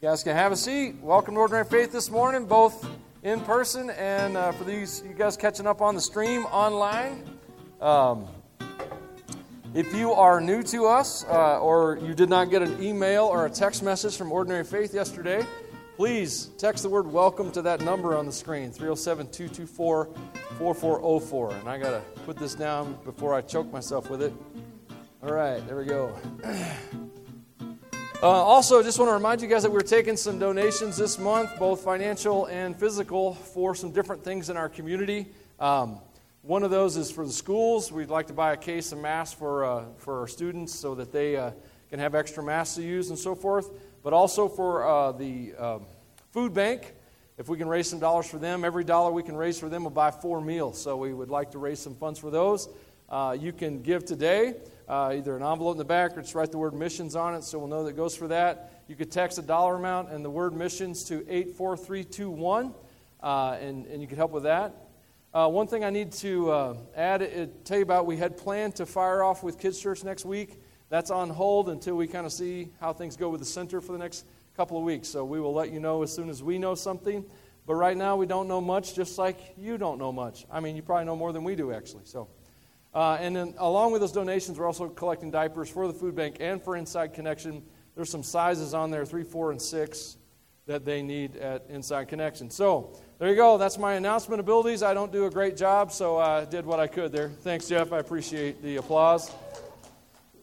[0.00, 0.94] You guys can have a seat.
[1.02, 2.88] Welcome to Ordinary Faith this morning, both
[3.24, 7.28] in person and uh, for these you guys catching up on the stream online.
[7.80, 8.28] Um,
[9.74, 13.46] if you are new to us uh, or you did not get an email or
[13.46, 15.44] a text message from Ordinary Faith yesterday,
[15.96, 20.04] please text the word welcome to that number on the screen 307 224
[20.58, 21.54] 4404.
[21.54, 24.32] And I got to put this down before I choke myself with it.
[25.24, 26.16] All right, there we go.
[28.20, 31.56] Uh, also, just want to remind you guys that we're taking some donations this month,
[31.56, 35.28] both financial and physical, for some different things in our community.
[35.60, 36.00] Um,
[36.42, 37.92] one of those is for the schools.
[37.92, 41.12] We'd like to buy a case of masks for, uh, for our students so that
[41.12, 41.52] they uh,
[41.90, 43.70] can have extra masks to use and so forth.
[44.02, 45.86] But also for uh, the um,
[46.32, 46.94] food bank,
[47.36, 49.84] if we can raise some dollars for them, every dollar we can raise for them
[49.84, 50.82] will buy four meals.
[50.82, 52.68] So we would like to raise some funds for those.
[53.08, 54.54] Uh, you can give today
[54.88, 57.44] uh, either an envelope in the back or just write the word missions on it
[57.44, 58.82] so we'll know that goes for that.
[58.88, 62.74] You could text a dollar amount and the word missions to 84321,
[63.22, 64.74] uh, and, and you could help with that.
[65.34, 68.76] Uh, one thing I need to uh, add, it, tell you about, we had planned
[68.76, 70.58] to fire off with Kids Church next week.
[70.88, 73.92] That's on hold until we kind of see how things go with the center for
[73.92, 74.24] the next
[74.56, 75.06] couple of weeks.
[75.06, 77.26] So we will let you know as soon as we know something.
[77.66, 80.46] But right now, we don't know much, just like you don't know much.
[80.50, 82.04] I mean, you probably know more than we do, actually.
[82.04, 82.28] So.
[82.94, 86.36] Uh, and then, along with those donations, we're also collecting diapers for the food bank
[86.40, 87.62] and for Inside Connection.
[87.94, 90.16] There's some sizes on there, three, four, and six,
[90.68, 92.50] that they need at Inside Connection.
[92.50, 93.58] So there you go.
[93.58, 94.82] That's my announcement abilities.
[94.82, 97.30] I don't do a great job, so I did what I could there.
[97.30, 97.92] Thanks, Jeff.
[97.92, 99.30] I appreciate the applause.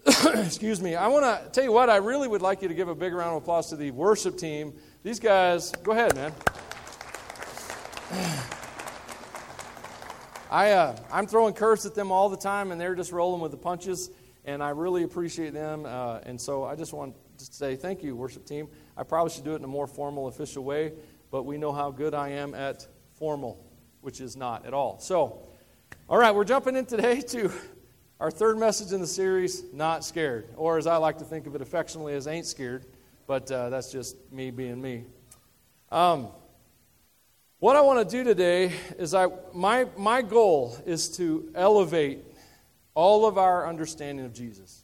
[0.35, 0.95] Excuse me.
[0.95, 1.89] I want to tell you what.
[1.89, 4.37] I really would like you to give a big round of applause to the worship
[4.37, 4.73] team.
[5.03, 6.33] These guys, go ahead, man.
[10.49, 13.51] I, uh, I'm throwing curves at them all the time, and they're just rolling with
[13.51, 14.11] the punches,
[14.45, 15.85] and I really appreciate them.
[15.85, 18.67] Uh, and so I just want to say thank you, worship team.
[18.95, 20.93] I probably should do it in a more formal, official way,
[21.31, 23.65] but we know how good I am at formal,
[24.01, 24.99] which is not at all.
[24.99, 25.47] So,
[26.07, 27.51] all right, we're jumping in today to
[28.19, 31.55] our third message in the series, Not Scared, or as I like to think of
[31.55, 32.85] it affectionately as Ain't Scared,
[33.25, 35.05] but uh, that's just me being me.
[35.91, 36.27] Um,
[37.65, 42.19] what I want to do today is I, my, my goal is to elevate
[42.93, 44.83] all of our understanding of Jesus,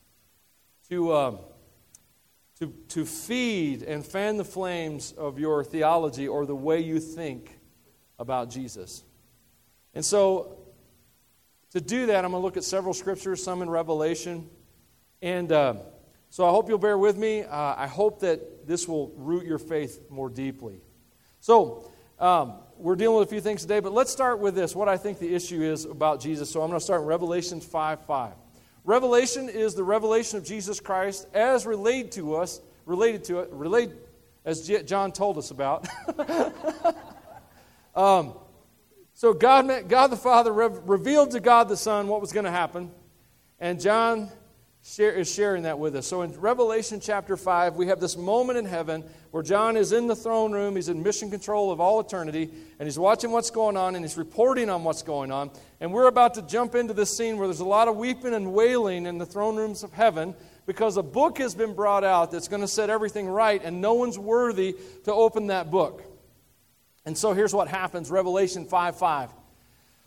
[0.89, 1.37] to, um,
[2.57, 7.59] to, to feed and fan the flames of your theology or the way you think
[8.17, 9.03] about Jesus.
[9.93, 10.57] And so,
[11.73, 14.49] to do that, I'm going to look at several scriptures, some in Revelation.
[15.21, 15.75] And uh,
[16.31, 17.43] so I hope you'll bear with me.
[17.43, 20.81] Uh, I hope that this will root your faith more deeply.
[21.41, 21.87] So,
[22.17, 24.97] um, we're dealing with a few things today, but let's start with this what I
[24.97, 26.49] think the issue is about Jesus.
[26.49, 28.33] So I'm going to start in Revelation 5 5.
[28.83, 33.97] Revelation is the revelation of Jesus Christ as related to us, related to it, related
[34.45, 35.87] as John told us about.
[37.95, 38.33] um,
[39.13, 42.89] so God, God the Father revealed to God the Son what was going to happen,
[43.59, 44.31] and John
[44.83, 46.07] share, is sharing that with us.
[46.07, 50.07] So in Revelation chapter 5, we have this moment in heaven where John is in
[50.07, 52.49] the throne room, he's in mission control of all eternity,
[52.79, 55.51] and he's watching what's going on and he's reporting on what's going on.
[55.79, 58.53] And we're about to jump into this scene where there's a lot of weeping and
[58.53, 62.47] wailing in the throne rooms of heaven because a book has been brought out that's
[62.47, 64.75] going to set everything right, and no one's worthy
[65.05, 66.03] to open that book.
[67.05, 69.29] And so here's what happens Revelation 5 5.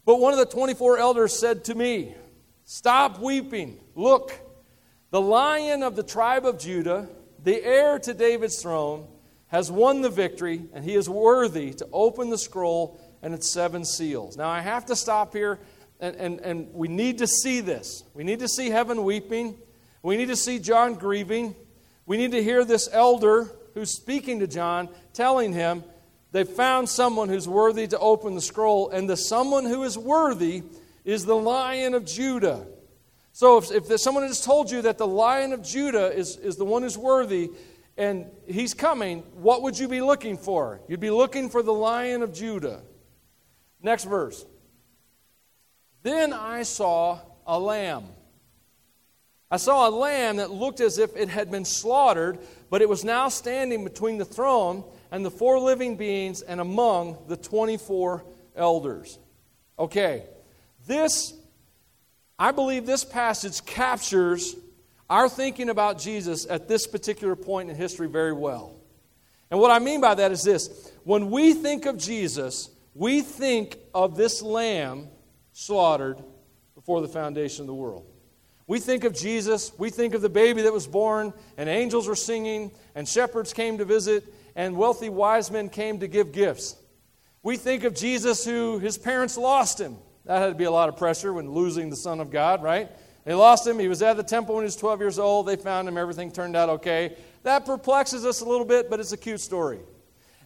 [0.07, 2.15] But one of the 24 elders said to me,
[2.65, 3.79] Stop weeping.
[3.95, 4.33] Look,
[5.11, 7.09] the lion of the tribe of Judah,
[7.43, 9.07] the heir to David's throne,
[9.49, 13.85] has won the victory, and he is worthy to open the scroll and its seven
[13.85, 14.37] seals.
[14.37, 15.61] Now, I have to stop here,
[16.01, 18.03] and, and, and we need to see this.
[18.15, 19.57] We need to see heaven weeping.
[20.03, 21.55] We need to see John grieving.
[22.05, 25.85] We need to hear this elder who's speaking to John, telling him
[26.33, 30.63] they've found someone who's worthy to open the scroll, and the someone who is worthy
[31.05, 32.67] is the lion of Judah.
[33.35, 36.65] So if, if someone has told you that the lion of Judah is, is the
[36.65, 37.51] one who's worthy
[37.97, 40.81] and he's coming, what would you be looking for?
[40.87, 42.83] You'd be looking for the lion of Judah.
[43.83, 44.47] Next verse.
[46.05, 48.05] Then I saw a lamb.
[49.51, 52.39] I saw a lamb that looked as if it had been slaughtered,
[52.71, 57.19] but it was now standing between the throne and the four living beings and among
[57.27, 59.19] the 24 elders.
[59.77, 60.23] Okay,
[60.87, 61.33] this
[62.39, 64.57] I believe this passage captures
[65.09, 68.77] our thinking about Jesus at this particular point in history very well.
[69.51, 73.79] And what I mean by that is this when we think of Jesus, we think
[73.95, 75.09] of this lamb
[75.53, 76.23] slaughtered
[76.75, 78.07] before the foundation of the world.
[78.67, 82.17] We think of Jesus, we think of the baby that was born, and angels were
[82.17, 84.25] singing, and shepherds came to visit,
[84.57, 86.77] and wealthy wise men came to give gifts.
[87.43, 89.99] We think of Jesus who his parents lost him.
[90.25, 92.91] That had to be a lot of pressure when losing the Son of God, right?
[93.25, 93.79] They lost him.
[93.79, 95.47] He was at the temple when he was 12 years old.
[95.47, 95.97] They found him.
[95.97, 97.17] Everything turned out okay.
[97.43, 99.81] That perplexes us a little bit, but it's a cute story.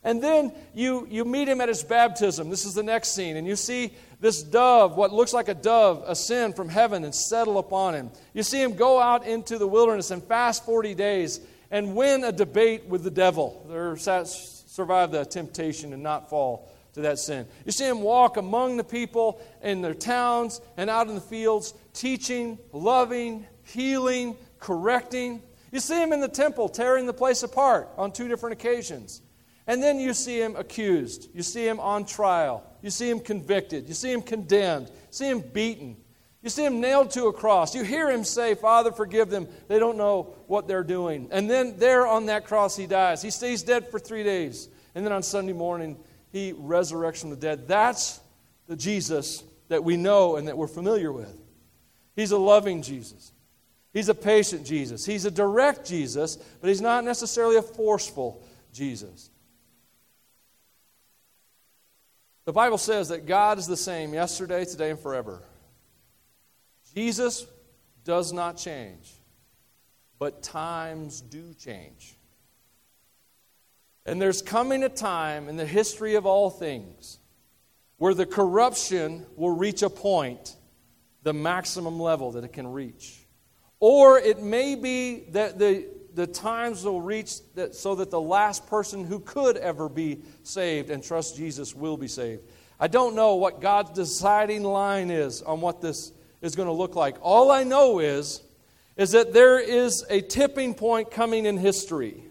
[0.05, 2.51] And then you, you meet him at his baptism.
[2.51, 3.37] This is the next scene.
[3.37, 7.59] And you see this dove, what looks like a dove, ascend from heaven and settle
[7.59, 8.11] upon him.
[8.33, 11.41] You see him go out into the wilderness and fast 40 days
[11.71, 17.03] and win a debate with the devil, or survive the temptation and not fall to
[17.03, 17.47] that sin.
[17.65, 21.75] You see him walk among the people in their towns and out in the fields,
[21.95, 25.43] teaching, loving, healing, correcting.
[25.73, 29.23] You see him in the temple tearing the place apart on two different occasions.
[29.67, 31.29] And then you see him accused.
[31.35, 32.65] You see him on trial.
[32.83, 33.87] You see him convicted.
[33.87, 34.89] You see him condemned.
[34.89, 35.97] You see him beaten.
[36.43, 37.75] You see him nailed to a cross.
[37.75, 39.49] You hear him say, Father, forgive them.
[39.67, 41.29] They don't know what they're doing.
[41.31, 43.21] And then there on that cross, he dies.
[43.21, 44.69] He stays dead for three days.
[44.95, 45.99] And then on Sunday morning,
[46.31, 47.67] he resurrects from the dead.
[47.67, 48.21] That's
[48.67, 51.37] the Jesus that we know and that we're familiar with.
[52.17, 53.33] He's a loving Jesus.
[53.93, 55.05] He's a patient Jesus.
[55.05, 59.31] He's a direct Jesus, but he's not necessarily a forceful Jesus.
[62.45, 65.43] The Bible says that God is the same yesterday, today, and forever.
[66.95, 67.47] Jesus
[68.05, 69.13] does not change,
[70.19, 72.18] but times do change.
[74.09, 77.19] And there's coming a time in the history of all things
[77.99, 80.57] where the corruption will reach a point,
[81.25, 83.27] the maximum level that it can reach.
[83.81, 88.67] Or it may be that the, the times will reach that, so that the last
[88.67, 92.41] person who could ever be saved and trust Jesus will be saved.
[92.81, 96.97] I don't know what God's deciding line is on what this is going to look
[96.97, 97.17] like.
[97.21, 98.41] All I know is,
[98.97, 102.25] is that there is a tipping point coming in history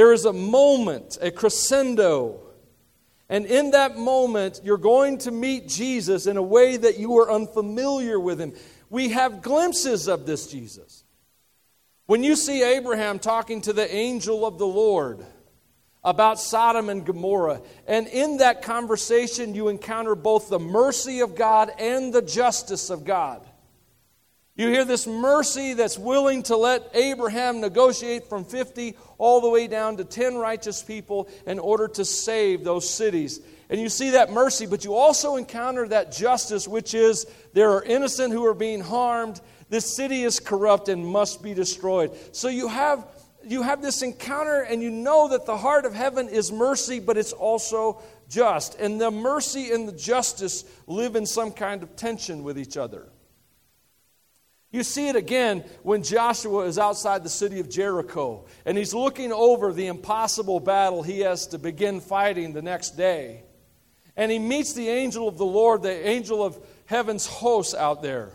[0.00, 2.40] there is a moment, a crescendo.
[3.28, 7.30] And in that moment, you're going to meet Jesus in a way that you are
[7.30, 8.54] unfamiliar with him.
[8.88, 11.04] We have glimpses of this Jesus.
[12.06, 15.22] When you see Abraham talking to the angel of the Lord
[16.02, 21.70] about Sodom and Gomorrah, and in that conversation, you encounter both the mercy of God
[21.78, 23.46] and the justice of God.
[24.60, 29.66] You hear this mercy that's willing to let Abraham negotiate from 50 all the way
[29.66, 33.40] down to 10 righteous people in order to save those cities.
[33.70, 37.24] And you see that mercy, but you also encounter that justice, which is
[37.54, 39.40] there are innocent who are being harmed.
[39.70, 42.12] This city is corrupt and must be destroyed.
[42.32, 43.06] So you have,
[43.42, 47.16] you have this encounter, and you know that the heart of heaven is mercy, but
[47.16, 48.78] it's also just.
[48.78, 53.08] And the mercy and the justice live in some kind of tension with each other.
[54.72, 59.32] You see it again when Joshua is outside the city of Jericho and he's looking
[59.32, 63.42] over the impossible battle he has to begin fighting the next day.
[64.16, 66.56] And he meets the angel of the Lord, the angel of
[66.86, 68.32] heaven's hosts out there.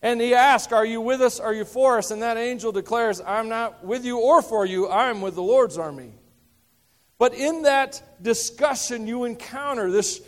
[0.00, 1.40] And he asks, Are you with us?
[1.40, 2.10] Are you for us?
[2.10, 5.76] And that angel declares, I'm not with you or for you, I'm with the Lord's
[5.76, 6.12] army.
[7.18, 10.20] But in that discussion, you encounter this,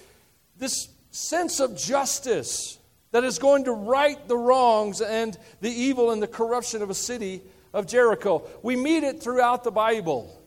[0.56, 2.75] this sense of justice
[3.16, 6.94] that is going to right the wrongs and the evil and the corruption of a
[6.94, 7.40] city
[7.72, 8.46] of Jericho.
[8.62, 10.38] We meet it throughout the Bible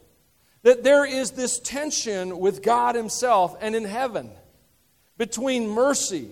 [0.62, 4.30] that there is this tension with God Himself and in heaven
[5.18, 6.30] between mercy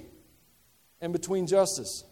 [1.02, 2.04] and between justice.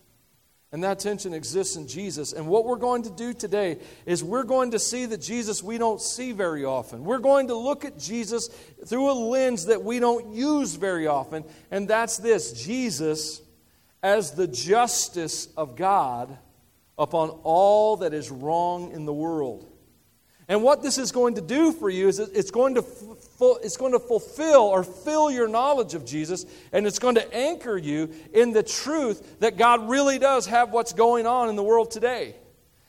[0.72, 2.34] And that tension exists in Jesus.
[2.34, 3.78] And what we're going to do today
[4.08, 7.04] is we're going to see that Jesus we don't see very often.
[7.04, 8.48] We're going to look at Jesus
[8.88, 11.44] through a lens that we don't use very often.
[11.70, 13.44] And that's this Jesus
[14.06, 16.38] as the justice of God
[16.96, 19.68] upon all that is wrong in the world.
[20.48, 22.86] And what this is going to do for you is it's going to,
[23.64, 27.76] it's going to fulfill or fill your knowledge of Jesus, and it's going to anchor
[27.76, 31.90] you in the truth that God really does have what's going on in the world
[31.90, 32.36] today.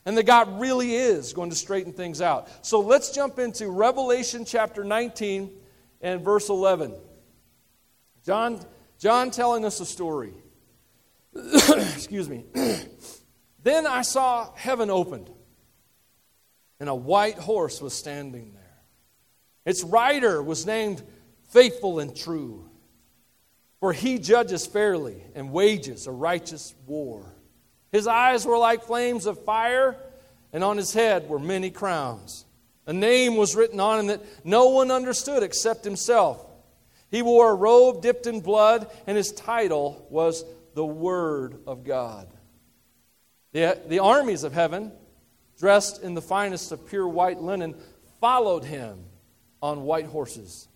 [0.04, 2.50] And that God really is going to straighten things out.
[2.60, 5.50] So let's jump into Revelation chapter 19
[6.02, 6.94] and verse 11.
[8.22, 8.60] John,
[8.98, 10.34] John telling us a story.
[11.94, 12.44] Excuse me.
[13.62, 15.30] then I saw heaven opened,
[16.80, 18.62] and a white horse was standing there.
[19.64, 21.02] Its rider was named
[21.50, 22.68] Faithful and True,
[23.80, 27.34] for he judges fairly and wages a righteous war.
[27.92, 29.96] His eyes were like flames of fire,
[30.52, 32.44] and on his head were many crowns.
[32.86, 36.44] A name was written on him that no one understood except himself.
[37.10, 40.44] He wore a robe dipped in blood, and his title was
[40.76, 42.28] the Word of God.
[43.52, 44.92] The, the armies of heaven,
[45.58, 47.74] dressed in the finest of pure white linen,
[48.20, 48.98] followed him.
[49.62, 50.68] on white horses.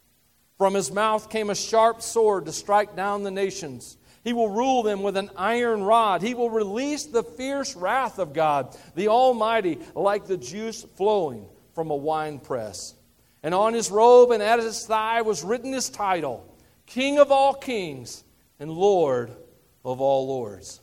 [0.56, 3.98] From his mouth came a sharp sword to strike down the nations.
[4.24, 6.22] He will rule them with an iron rod.
[6.22, 11.90] He will release the fierce wrath of God, the Almighty, like the juice flowing from
[11.90, 12.94] a winepress.
[13.42, 16.46] And on his robe and at his thigh was written his title
[16.86, 18.24] King of all kings
[18.58, 19.36] and Lord
[19.84, 20.80] of all lords.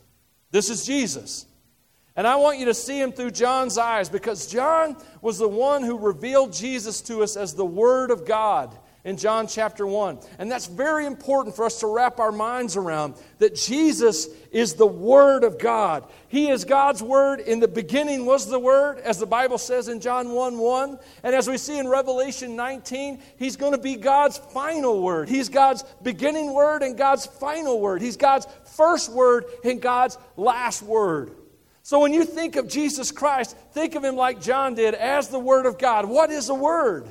[0.52, 1.46] This is Jesus.
[2.16, 5.84] And I want you to see him through John's eyes because John was the one
[5.84, 8.76] who revealed Jesus to us as the Word of God
[9.08, 10.20] in John chapter 1.
[10.38, 14.86] And that's very important for us to wrap our minds around that Jesus is the
[14.86, 16.04] Word of God.
[16.28, 17.40] He is God's Word.
[17.40, 21.00] In the beginning was the Word, as the Bible says in John 1 1.
[21.24, 25.30] And as we see in Revelation 19, He's going to be God's final Word.
[25.30, 28.02] He's God's beginning Word and God's final Word.
[28.02, 28.46] He's God's
[28.76, 31.32] first Word and God's last Word.
[31.82, 35.40] So when you think of Jesus Christ, think of Him like John did as the
[35.40, 36.10] Word of God.
[36.10, 37.10] What is a Word?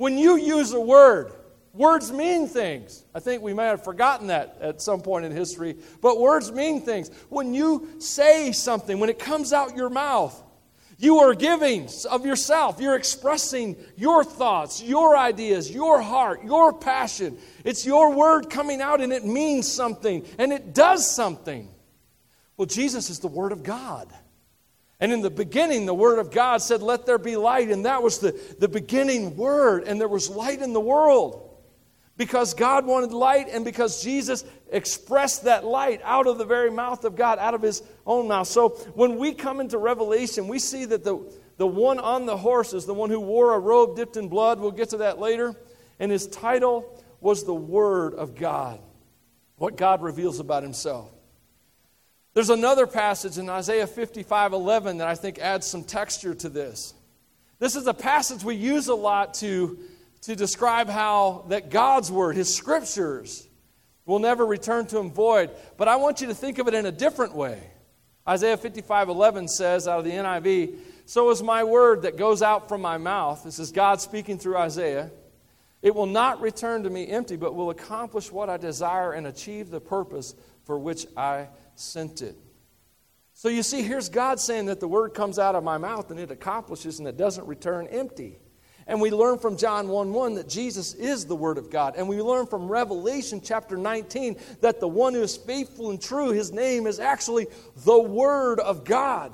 [0.00, 1.30] When you use a word,
[1.74, 3.04] words mean things.
[3.14, 6.80] I think we may have forgotten that at some point in history, but words mean
[6.80, 7.10] things.
[7.28, 10.42] When you say something, when it comes out your mouth,
[10.96, 12.80] you are giving of yourself.
[12.80, 17.36] You're expressing your thoughts, your ideas, your heart, your passion.
[17.62, 21.68] It's your word coming out and it means something and it does something.
[22.56, 24.08] Well, Jesus is the Word of God.
[25.00, 27.70] And in the beginning, the Word of God said, Let there be light.
[27.70, 29.84] And that was the, the beginning Word.
[29.84, 31.46] And there was light in the world.
[32.18, 37.06] Because God wanted light and because Jesus expressed that light out of the very mouth
[37.06, 38.46] of God, out of His own mouth.
[38.46, 41.18] So when we come into Revelation, we see that the,
[41.56, 44.60] the one on the horse is the one who wore a robe dipped in blood.
[44.60, 45.56] We'll get to that later.
[45.98, 48.80] And his title was the Word of God,
[49.56, 51.10] what God reveals about Himself.
[52.32, 56.94] There's another passage in Isaiah 55 11 that I think adds some texture to this.
[57.58, 59.78] This is a passage we use a lot to,
[60.22, 63.46] to describe how that God's word, his scriptures,
[64.06, 65.50] will never return to him void.
[65.76, 67.60] But I want you to think of it in a different way.
[68.28, 72.68] Isaiah 55 11 says out of the NIV, So is my word that goes out
[72.68, 73.42] from my mouth.
[73.42, 75.10] This is God speaking through Isaiah.
[75.82, 79.70] It will not return to me empty, but will accomplish what I desire and achieve
[79.70, 80.34] the purpose
[80.64, 81.48] for which I
[81.80, 82.36] sent it.
[83.34, 86.20] So you see, here's God saying that the word comes out of my mouth and
[86.20, 88.38] it accomplishes and it doesn't return empty.
[88.86, 91.94] And we learn from John 1 1 that Jesus is the Word of God.
[91.96, 96.30] And we learn from Revelation chapter 19 that the one who is faithful and true,
[96.30, 97.46] his name is actually
[97.84, 99.32] the Word of God.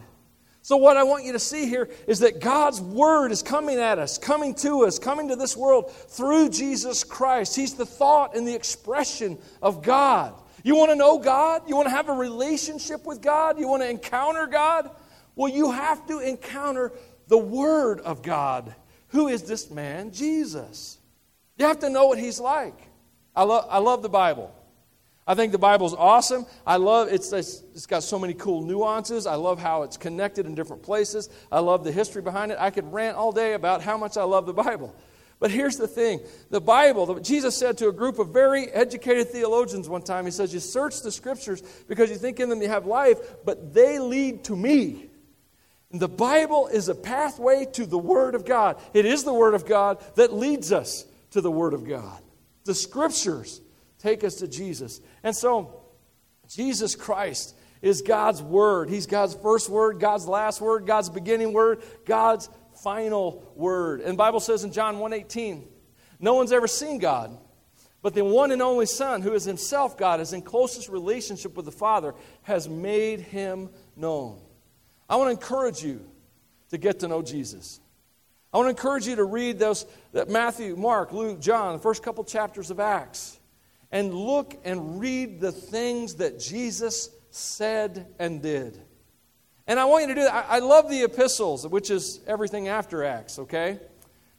[0.60, 3.98] So, what I want you to see here is that God's Word is coming at
[3.98, 7.56] us, coming to us, coming to this world through Jesus Christ.
[7.56, 10.34] He's the thought and the expression of God.
[10.66, 11.62] You want to know God?
[11.68, 13.56] You want to have a relationship with God?
[13.56, 14.90] You want to encounter God?
[15.36, 16.90] Well, you have to encounter
[17.28, 18.74] the Word of God.
[19.10, 20.10] Who is this man?
[20.10, 20.98] Jesus.
[21.56, 22.76] You have to know what he's like.
[23.36, 24.52] I, love I love the Bible.
[25.24, 26.46] I think the Bible's awesome.
[26.66, 29.24] I love it's, it's got so many cool nuances.
[29.28, 31.30] I love how it's connected in different places.
[31.52, 32.58] I love the history behind it.
[32.58, 34.92] I could rant all day about how much I love the Bible.
[35.38, 39.88] But here's the thing the Bible, Jesus said to a group of very educated theologians
[39.88, 42.86] one time, He says, You search the scriptures because you think in them you have
[42.86, 45.10] life, but they lead to me.
[45.92, 48.80] And the Bible is a pathway to the Word of God.
[48.94, 52.20] It is the Word of God that leads us to the Word of God.
[52.64, 53.60] The scriptures
[53.98, 55.00] take us to Jesus.
[55.22, 55.82] And so,
[56.48, 58.88] Jesus Christ is God's Word.
[58.88, 62.48] He's God's first word, God's last word, God's beginning word, God's
[62.82, 64.00] final word.
[64.00, 65.66] And Bible says in John 1:18,
[66.18, 67.36] no one's ever seen God,
[68.02, 71.64] but the one and only Son, who is himself God, is in closest relationship with
[71.64, 74.40] the Father, has made him known.
[75.08, 76.06] I want to encourage you
[76.70, 77.80] to get to know Jesus.
[78.52, 82.02] I want to encourage you to read those that Matthew, Mark, Luke, John, the first
[82.02, 83.38] couple chapters of Acts,
[83.92, 88.80] and look and read the things that Jesus said and did.
[89.66, 90.46] And I want you to do that.
[90.48, 93.80] I, I love the epistles, which is everything after Acts, okay?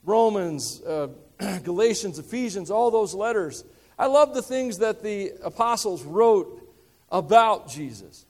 [0.04, 1.08] Romans, uh,
[1.64, 3.64] Galatians, Ephesians, all those letters.
[4.00, 6.64] I love the things that the apostles wrote
[7.12, 8.26] about Jesus.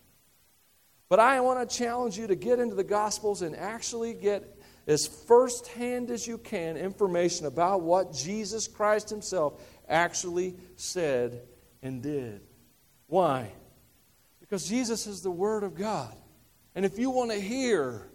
[1.09, 5.05] But I want to challenge you to get into the Gospels and actually get as
[5.07, 11.41] firsthand as you can information about what Jesus Christ Himself actually said
[11.81, 12.41] and did.
[13.07, 13.51] Why?
[14.39, 16.15] Because Jesus is the Word of God.
[16.77, 18.07] And if you want to hear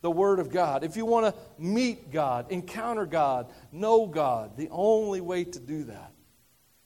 [0.00, 4.68] the Word of God, if you want to meet God, encounter God, know God, the
[4.72, 6.12] only way to do that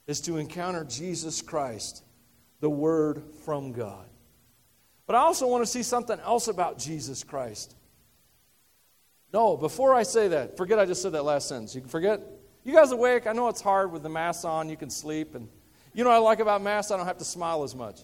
[0.06, 2.04] is to encounter Jesus Christ,
[2.60, 4.04] the Word from God.
[5.06, 7.74] But I also want to see something else about Jesus Christ.
[9.32, 11.74] No, before I say that, forget I just said that last sentence.
[11.74, 12.20] You can forget?
[12.62, 13.26] You guys awake?
[13.26, 14.68] I know it's hard with the mask on.
[14.68, 15.34] You can sleep.
[15.34, 15.48] And
[15.94, 16.92] you know what I like about masks?
[16.92, 18.00] I don't have to smile as much.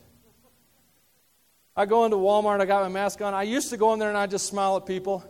[1.79, 3.35] I go into Walmart, I got my mask on.
[3.35, 5.25] I used to go in there and I just smile at people.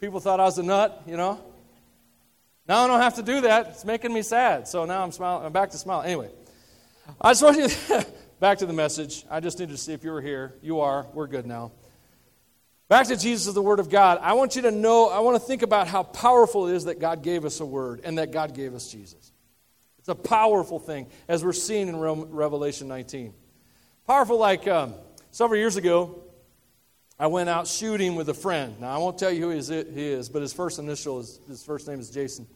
[0.00, 1.44] People thought I was a nut, you know.
[2.66, 3.66] Now I don't have to do that.
[3.66, 4.66] It's making me sad.
[4.66, 5.44] So now I'm smiling.
[5.44, 6.06] I'm back to smiling.
[6.06, 6.30] Anyway,
[7.20, 8.06] I just want you to,
[8.40, 9.26] back to the message.
[9.30, 10.54] I just needed to see if you were here.
[10.62, 11.06] You are.
[11.12, 11.72] We're good now.
[12.88, 14.20] Back to Jesus, the Word of God.
[14.22, 16.98] I want you to know, I want to think about how powerful it is that
[16.98, 19.32] God gave us a Word and that God gave us Jesus.
[19.98, 23.34] It's a powerful thing, as we're seeing in Revelation 19.
[24.06, 24.94] Powerful, like um,
[25.32, 26.22] several years ago,
[27.18, 28.80] I went out shooting with a friend.
[28.80, 31.88] Now, I won't tell you who he is, but his first initial is, his first
[31.88, 32.46] name is Jason.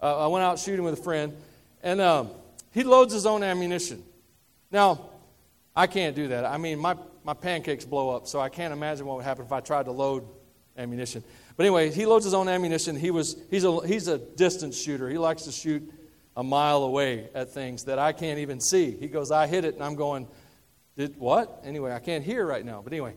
[0.00, 1.36] Uh, I went out shooting with a friend,
[1.82, 2.30] and um,
[2.72, 4.04] he loads his own ammunition.
[4.70, 5.10] Now,
[5.74, 6.44] I can't do that.
[6.44, 6.96] I mean, my
[7.28, 9.92] my pancakes blow up, so I can't imagine what would happen if I tried to
[9.92, 10.24] load
[10.78, 11.22] ammunition.
[11.58, 12.96] But anyway, he loads his own ammunition.
[12.96, 15.10] He was, he's, a, he's a distance shooter.
[15.10, 15.92] He likes to shoot
[16.38, 18.92] a mile away at things that I can't even see.
[18.92, 20.26] He goes, I hit it, and I'm going,
[20.98, 21.60] Did what?
[21.62, 22.80] Anyway, I can't hear right now.
[22.82, 23.14] But anyway,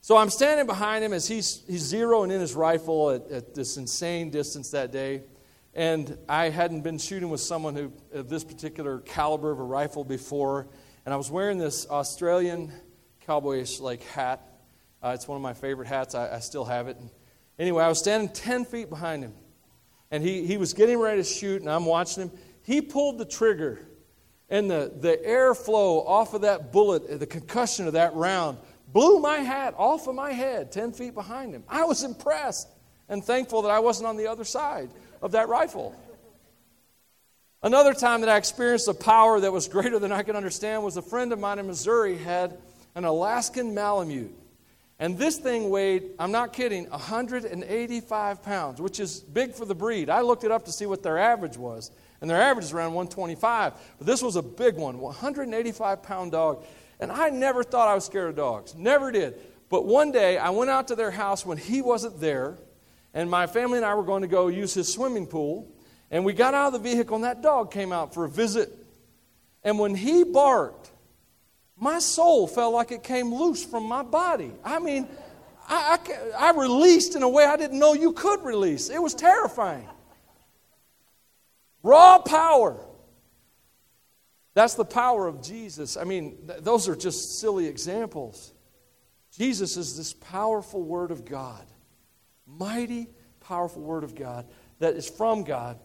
[0.00, 3.76] so I'm standing behind him as he's, he's zeroing in his rifle at, at this
[3.76, 5.22] insane distance that day.
[5.72, 10.02] And I hadn't been shooting with someone who, of this particular caliber of a rifle
[10.02, 10.66] before.
[11.04, 12.72] And I was wearing this Australian
[13.28, 14.44] cowboyish like hat.
[15.00, 16.16] Uh, it's one of my favorite hats.
[16.16, 16.96] I, I still have it.
[16.96, 17.10] And
[17.60, 19.34] anyway, I was standing 10 feet behind him.
[20.10, 22.32] And he, he was getting ready to shoot, and I'm watching him.
[22.64, 23.86] He pulled the trigger,
[24.50, 28.58] and the, the airflow off of that bullet, the concussion of that round,
[28.92, 31.62] blew my hat off of my head 10 feet behind him.
[31.68, 32.68] I was impressed
[33.08, 34.90] and thankful that I wasn't on the other side
[35.22, 35.94] of that rifle.
[37.62, 40.96] Another time that I experienced a power that was greater than I could understand was
[40.96, 42.58] a friend of mine in Missouri had
[42.94, 44.34] an Alaskan Malamute.
[44.98, 50.10] And this thing weighed, I'm not kidding, 185 pounds, which is big for the breed.
[50.10, 51.90] I looked it up to see what their average was,
[52.20, 53.72] and their average is around 125.
[53.98, 56.64] But this was a big one, 185 pound dog.
[56.98, 59.40] And I never thought I was scared of dogs, never did.
[59.68, 62.58] But one day I went out to their house when he wasn't there,
[63.14, 65.72] and my family and I were going to go use his swimming pool.
[66.10, 68.76] And we got out of the vehicle, and that dog came out for a visit.
[69.62, 70.90] And when he barked,
[71.76, 74.52] my soul felt like it came loose from my body.
[74.64, 75.08] I mean,
[75.68, 75.98] I,
[76.36, 78.90] I, I, released in a way I didn't know you could release.
[78.90, 79.88] It was terrifying.
[81.82, 82.84] Raw power.
[84.54, 85.96] That's the power of Jesus.
[85.96, 88.52] I mean, th- those are just silly examples.
[89.36, 91.64] Jesus is this powerful Word of God,
[92.46, 93.08] mighty,
[93.40, 94.46] powerful Word of God
[94.80, 95.78] that is from God.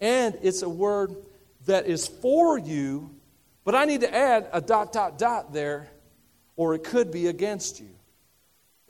[0.00, 1.16] And it's a Word
[1.66, 3.20] that is for you
[3.64, 5.88] but I need to add a dot, dot, dot there,
[6.56, 7.90] or it could be against you.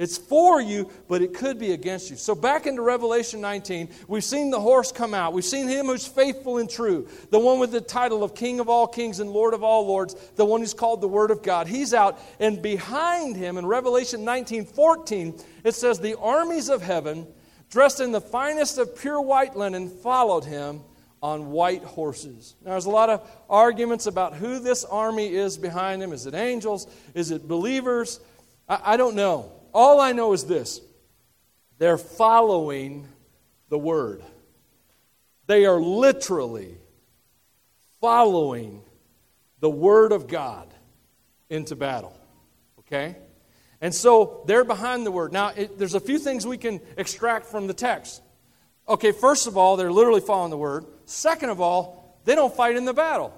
[0.00, 2.16] It's for you, but it could be against you.
[2.16, 5.34] So, back into Revelation 19, we've seen the horse come out.
[5.34, 8.70] We've seen him who's faithful and true, the one with the title of King of
[8.70, 11.66] all kings and Lord of all lords, the one who's called the Word of God.
[11.66, 17.26] He's out, and behind him in Revelation 19 14, it says, The armies of heaven,
[17.68, 20.80] dressed in the finest of pure white linen, followed him
[21.22, 22.54] on white horses.
[22.64, 26.14] Now, there's a lot of arguments about who this army is behind them.
[26.14, 26.86] Is it angels?
[27.12, 28.18] Is it believers?
[28.66, 29.60] I, I don't know.
[29.72, 30.80] All I know is this
[31.78, 33.06] they're following
[33.68, 34.22] the word.
[35.46, 36.76] They are literally
[38.00, 38.83] following
[39.61, 40.72] the word of God
[41.48, 42.16] into battle.
[42.80, 43.16] Okay?
[43.80, 45.33] And so they're behind the word.
[45.33, 48.22] Now, it, there's a few things we can extract from the text.
[48.88, 50.85] Okay, first of all, they're literally following the word.
[51.06, 53.33] Second of all, they don't fight in the battle.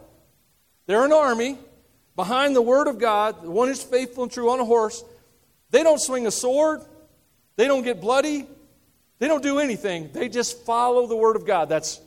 [0.87, 1.59] They're an army
[2.17, 5.05] behind the word of God, the one who's faithful and true on a horse.
[5.73, 6.83] They don't swing a sword,
[7.57, 8.47] they don't get bloody,
[9.19, 10.11] they don't do anything.
[10.13, 11.69] They just follow the word of God.
[11.69, 12.01] That's,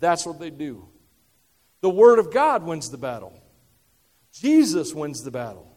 [0.00, 0.86] that's what they do.
[1.80, 3.32] The word of God wins the battle,
[4.34, 5.68] Jesus wins the battle.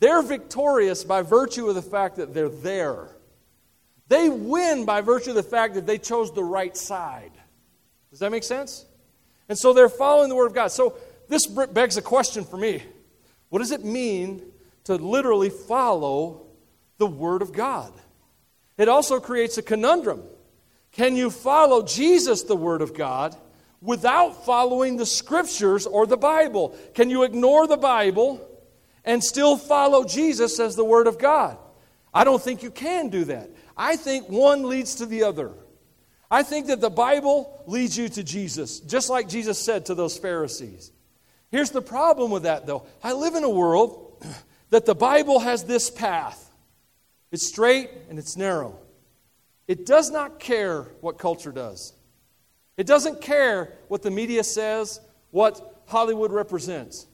[0.00, 3.08] They're victorious by virtue of the fact that they're there.
[4.06, 7.32] They win by virtue of the fact that they chose the right side.
[8.10, 8.86] Does that make sense?
[9.48, 10.68] And so they're following the Word of God.
[10.68, 10.96] So
[11.28, 12.82] this begs a question for me
[13.48, 14.42] What does it mean
[14.84, 16.47] to literally follow
[16.98, 17.92] the Word of God?
[18.76, 20.22] It also creates a conundrum.
[20.92, 23.36] Can you follow Jesus, the Word of God,
[23.80, 26.76] without following the Scriptures or the Bible?
[26.94, 28.44] Can you ignore the Bible
[29.04, 31.58] and still follow Jesus as the Word of God?
[32.12, 33.50] I don't think you can do that.
[33.76, 35.52] I think one leads to the other.
[36.30, 40.18] I think that the Bible leads you to Jesus, just like Jesus said to those
[40.18, 40.92] Pharisees.
[41.50, 42.86] Here's the problem with that, though.
[43.02, 44.24] I live in a world
[44.70, 46.47] that the Bible has this path
[47.30, 48.78] it's straight and it's narrow.
[49.66, 51.92] It does not care what culture does.
[52.76, 57.06] It doesn't care what the media says, what Hollywood represents.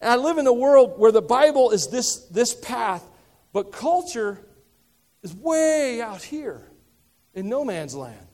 [0.00, 3.04] And I live in a world where the Bible is this, this path,
[3.52, 4.38] but culture
[5.22, 6.60] is way out here
[7.34, 8.26] in no man's land.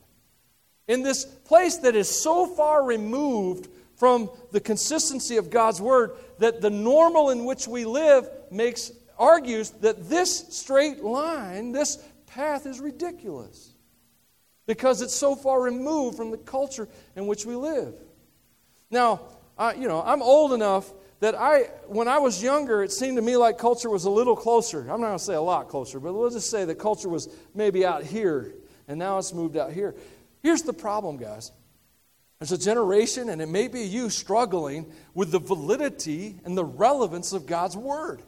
[0.87, 6.61] In this place that is so far removed from the consistency of God's word that
[6.61, 12.79] the normal in which we live makes argues that this straight line, this path is
[12.79, 13.73] ridiculous
[14.65, 17.95] because it's so far removed from the culture in which we live.
[18.89, 19.21] Now,
[19.57, 23.21] I, you know, I'm old enough that I, when I was younger, it seemed to
[23.21, 24.81] me like culture was a little closer.
[24.81, 27.27] I'm not going to say a lot closer, but let's just say that culture was
[27.53, 28.53] maybe out here,
[28.87, 29.95] and now it's moved out here.
[30.41, 31.51] Here's the problem, guys.
[32.39, 37.33] There's a generation, and it may be you, struggling with the validity and the relevance
[37.33, 38.21] of God's Word.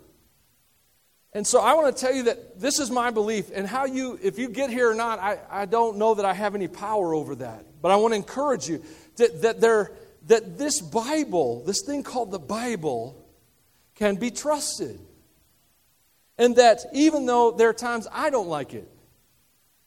[1.34, 4.20] And so I want to tell you that this is my belief, and how you,
[4.22, 7.14] if you get here or not, I, I don't know that I have any power
[7.14, 7.66] over that.
[7.82, 8.84] But I want to encourage you
[9.16, 9.94] that, that, there,
[10.28, 13.26] that this Bible, this thing called the Bible,
[13.96, 15.00] can be trusted.
[16.38, 18.90] And that even though there are times I don't like it,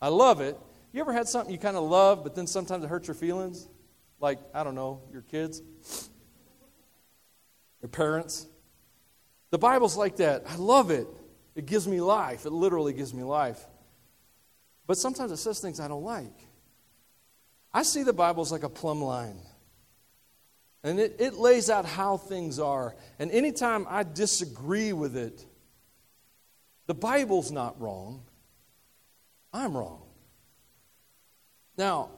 [0.00, 0.58] I love it.
[0.92, 3.68] You ever had something you kind of love, but then sometimes it hurts your feelings?
[4.20, 5.60] Like, I don't know, your kids,
[7.82, 8.46] your parents.
[9.50, 10.44] The Bible's like that.
[10.48, 11.06] I love it.
[11.54, 12.46] It gives me life.
[12.46, 13.64] It literally gives me life.
[14.86, 16.34] But sometimes it says things I don't like.
[17.72, 19.40] I see the Bible as like a plumb line.
[20.82, 22.94] And it, it lays out how things are.
[23.18, 25.44] And anytime I disagree with it,
[26.86, 28.22] the Bible's not wrong.
[29.52, 30.02] I'm wrong.
[31.78, 32.10] Now,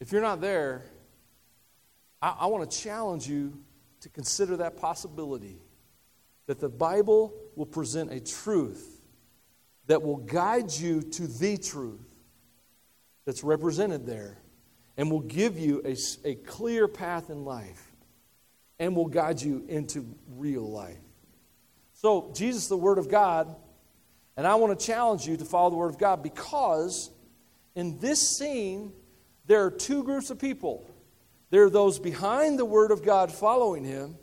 [0.00, 0.84] if you're not there,
[2.22, 3.58] I, I want to challenge you
[4.00, 5.58] to consider that possibility
[6.48, 9.02] that the Bible will present a truth
[9.86, 12.00] that will guide you to the truth
[13.26, 14.38] that's represented there
[14.96, 17.92] and will give you a, a clear path in life
[18.78, 20.06] and will guide you into
[20.36, 20.96] real life.
[21.92, 23.54] So, Jesus, the Word of God,
[24.34, 27.10] and I want to challenge you to follow the Word of God because
[27.74, 28.92] in this scene,
[29.46, 30.88] there are two groups of people.
[31.50, 34.16] There are those behind the Word of God following Him,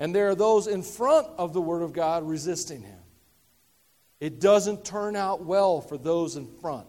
[0.00, 2.98] and there are those in front of the Word of God resisting him.
[4.18, 6.88] It doesn't turn out well for those in front.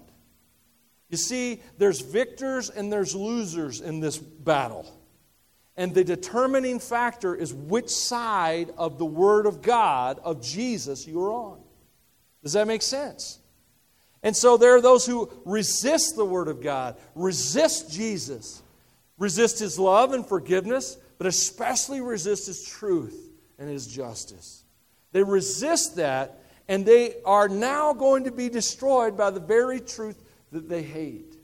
[1.09, 4.89] You see, there's victors and there's losers in this battle.
[5.75, 11.33] And the determining factor is which side of the Word of God, of Jesus, you're
[11.33, 11.59] on.
[12.43, 13.39] Does that make sense?
[14.23, 18.61] And so there are those who resist the Word of God, resist Jesus,
[19.17, 23.29] resist His love and forgiveness, but especially resist his truth
[23.59, 24.63] and his justice.
[25.11, 30.19] They resist that, and they are now going to be destroyed by the very truth
[30.51, 31.37] that they hate.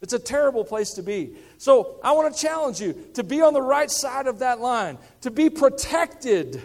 [0.00, 1.34] It's a terrible place to be.
[1.58, 4.98] So I want to challenge you to be on the right side of that line,
[5.22, 6.62] to be protected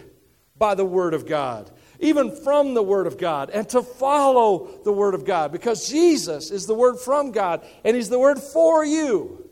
[0.56, 4.92] by the Word of God, even from the Word of God, and to follow the
[4.92, 8.84] Word of God, because Jesus is the Word from God, and He's the Word for
[8.84, 9.50] you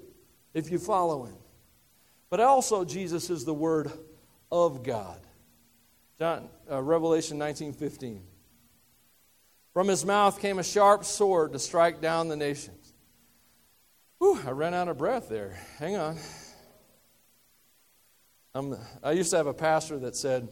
[0.54, 1.35] if you follow Him.
[2.31, 3.91] But also, Jesus is the Word
[4.51, 5.21] of God.
[6.19, 8.23] John, uh, Revelation 19 15.
[9.73, 12.93] From his mouth came a sharp sword to strike down the nations.
[14.19, 15.57] Whew, I ran out of breath there.
[15.79, 16.17] Hang on.
[18.55, 20.49] I'm, I used to have a pastor that said,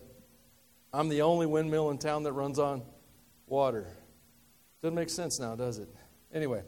[0.92, 2.82] I'm the only windmill in town that runs on
[3.46, 3.88] water.
[4.82, 5.88] Doesn't make sense now, does it?
[6.32, 6.62] Anyway,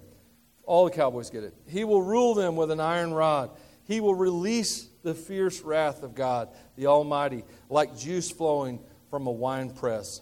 [0.65, 1.55] all the cowboys get it.
[1.69, 3.51] He will rule them with an iron rod.
[3.85, 8.81] He will release the fierce wrath of God, the Almighty, like juice flowing
[9.11, 10.21] from a wine press.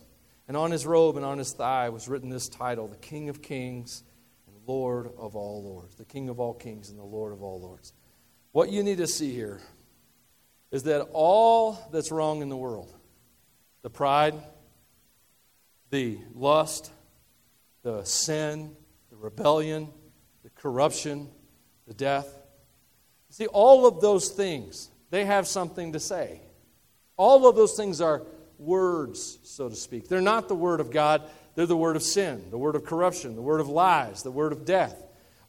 [0.48, 3.42] And on his robe and on his thigh was written this title The King of
[3.42, 4.02] Kings
[4.46, 5.96] and Lord of all Lords.
[5.96, 7.92] The King of all kings and the Lord of all lords.
[8.52, 9.60] What you need to see here
[10.70, 12.92] is that all that's wrong in the world
[13.82, 14.34] the pride,
[15.90, 16.90] the lust,
[17.82, 18.74] the sin,
[19.10, 19.88] the rebellion,
[20.42, 21.28] the corruption,
[21.86, 22.26] the death
[23.36, 26.40] See, all of those things, they have something to say.
[27.18, 28.22] All of those things are
[28.58, 30.08] words, so to speak.
[30.08, 31.20] They're not the word of God,
[31.54, 34.52] they're the word of sin, the word of corruption, the word of lies, the word
[34.52, 34.96] of death.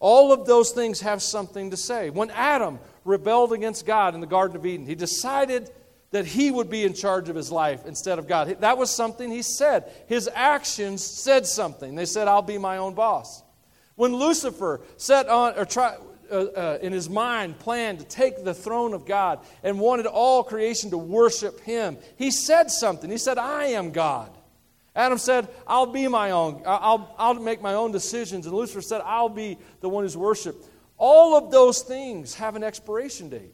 [0.02, 2.10] All of those things have something to say.
[2.10, 5.71] When Adam rebelled against God in the Garden of Eden, he decided
[6.12, 8.58] that he would be in charge of his life instead of God.
[8.60, 9.89] That was something he said.
[10.08, 11.95] His actions said something.
[11.95, 13.43] They said, I'll be my own boss.
[13.95, 15.95] When Lucifer set on, or try,
[16.31, 20.43] uh, uh, in his mind planned to take the throne of God and wanted all
[20.43, 23.09] creation to worship him, he said something.
[23.09, 24.31] He said, I am God.
[24.95, 26.63] Adam said, I'll be my own.
[26.65, 28.47] I'll, I'll make my own decisions.
[28.47, 30.67] And Lucifer said, I'll be the one who's worshiped.
[30.97, 33.53] All of those things have an expiration date.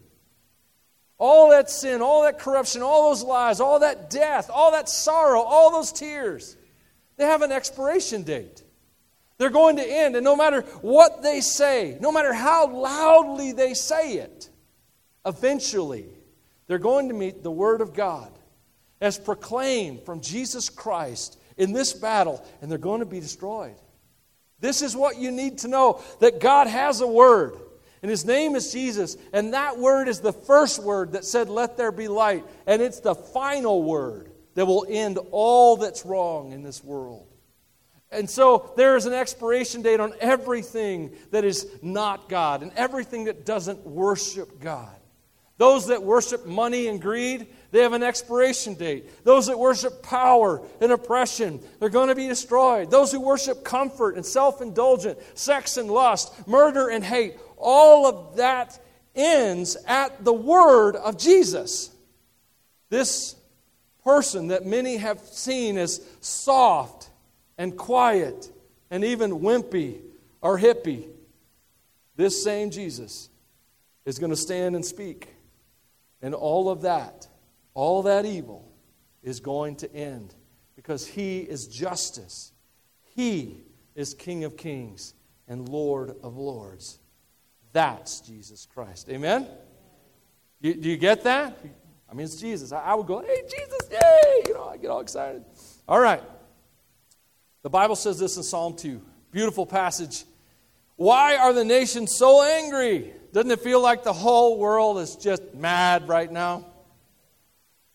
[1.18, 5.42] All that sin, all that corruption, all those lies, all that death, all that sorrow,
[5.42, 6.56] all those tears,
[7.18, 8.63] they have an expiration date.
[9.44, 10.16] They're going to end.
[10.16, 14.50] And no matter what they say, no matter how loudly they say it,
[15.26, 16.06] eventually
[16.66, 18.32] they're going to meet the Word of God
[19.02, 23.76] as proclaimed from Jesus Christ in this battle, and they're going to be destroyed.
[24.62, 27.58] This is what you need to know that God has a Word.
[28.02, 29.18] And his name is Jesus.
[29.34, 32.46] And that word is the first word that said, Let there be light.
[32.66, 37.28] And it's the final word that will end all that's wrong in this world.
[38.14, 43.26] And so there is an expiration date on everything that is not God and everything
[43.26, 44.96] that doesn't worship God.
[45.58, 49.24] Those that worship money and greed, they have an expiration date.
[49.24, 52.90] Those that worship power and oppression, they're going to be destroyed.
[52.90, 58.38] Those who worship comfort and self indulgent, sex and lust, murder and hate, all of
[58.38, 58.80] that
[59.16, 61.92] ends at the word of Jesus.
[62.90, 63.36] This
[64.04, 67.10] person that many have seen as soft
[67.58, 68.52] and quiet
[68.90, 70.00] and even wimpy
[70.42, 71.08] or hippie,
[72.16, 73.30] this same Jesus
[74.06, 75.30] is going to stand and speak.
[76.22, 77.28] And all of that,
[77.74, 78.72] all that evil,
[79.24, 80.34] is going to end
[80.76, 82.52] because He is justice.
[83.16, 83.64] He
[83.96, 85.14] is King of kings
[85.48, 87.00] and Lord of lords.
[87.72, 89.10] That's Jesus Christ.
[89.10, 89.48] Amen?
[90.62, 91.58] You, do you get that?
[92.10, 92.72] I mean, it's Jesus.
[92.72, 94.44] I, I would go, hey, Jesus, yay!
[94.48, 95.44] You know, I get all excited.
[95.88, 96.22] All right.
[97.64, 99.02] The Bible says this in Psalm 2.
[99.32, 100.26] Beautiful passage.
[100.98, 103.14] Why are the nations so angry?
[103.32, 106.66] Doesn't it feel like the whole world is just mad right now?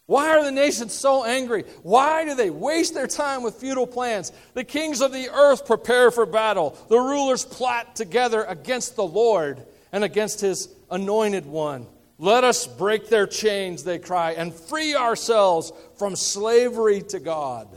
[0.07, 1.65] Why are the nations so angry?
[1.83, 4.33] Why do they waste their time with futile plans?
[4.55, 6.77] The kings of the earth prepare for battle.
[6.89, 11.87] The rulers plot together against the Lord and against his anointed one.
[12.17, 17.69] Let us break their chains, they cry, and free ourselves from slavery to God.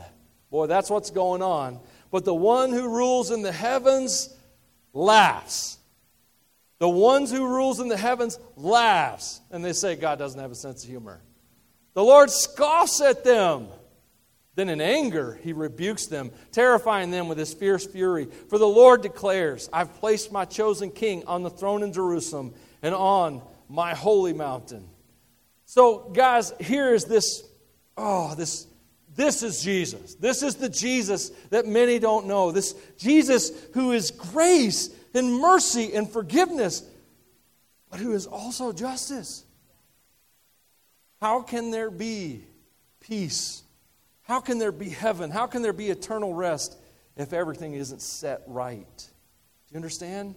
[0.52, 1.80] Boy, that's what's going on.
[2.10, 4.28] But the one who rules in the heavens
[4.92, 5.78] laughs.
[6.78, 9.40] The ones who rules in the heavens laughs.
[9.50, 11.22] And they say God doesn't have a sense of humor.
[11.94, 13.68] The Lord scoffs at them.
[14.54, 18.28] Then in anger, he rebukes them, terrifying them with his fierce fury.
[18.50, 22.94] For the Lord declares, I've placed my chosen king on the throne in Jerusalem and
[22.94, 24.86] on my holy mountain.
[25.64, 27.42] So, guys, here is this
[27.96, 28.66] oh, this
[29.14, 30.14] this is Jesus.
[30.14, 32.50] This is the Jesus that many don't know.
[32.50, 36.82] This Jesus who is grace and mercy and forgiveness,
[37.90, 39.44] but who is also justice.
[41.20, 42.44] How can there be
[43.00, 43.62] peace?
[44.22, 45.30] How can there be heaven?
[45.30, 46.76] How can there be eternal rest
[47.16, 48.96] if everything isn't set right?
[48.96, 50.34] Do you understand?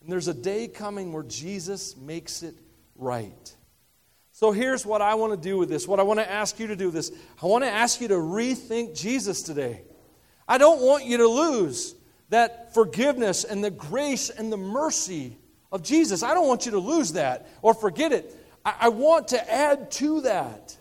[0.00, 2.54] And there's a day coming where Jesus makes it
[2.94, 3.55] right.
[4.36, 5.88] So here's what I want to do with this.
[5.88, 7.10] What I want to ask you to do with this.
[7.42, 9.80] I want to ask you to rethink Jesus today.
[10.46, 11.94] I don't want you to lose
[12.28, 15.38] that forgiveness and the grace and the mercy
[15.72, 16.22] of Jesus.
[16.22, 18.36] I don't want you to lose that or forget it.
[18.62, 20.76] I, I want to add to that.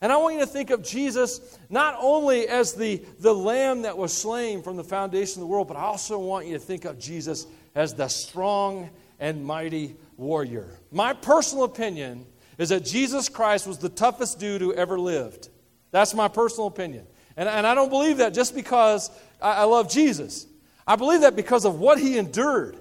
[0.00, 3.98] And I want you to think of Jesus not only as the, the lamb that
[3.98, 6.86] was slain from the foundation of the world, but I also want you to think
[6.86, 8.88] of Jesus as the strong
[9.20, 10.70] and mighty warrior.
[10.90, 12.24] My personal opinion
[12.58, 15.48] is that Jesus Christ was the toughest dude who ever lived.
[15.90, 17.06] That's my personal opinion.
[17.36, 20.46] And, and I don't believe that just because I, I love Jesus.
[20.86, 22.76] I believe that because of what he endured.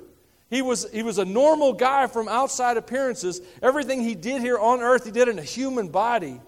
[0.50, 3.42] He was, he was a normal guy from outside appearances.
[3.62, 6.40] Everything he did here on earth, he did in a human body.